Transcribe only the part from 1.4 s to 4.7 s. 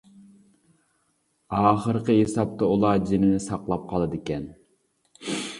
ئاخىرقى ھېسابتا ئۇلار جېنىنى ساقلاپ قالىدىكەن.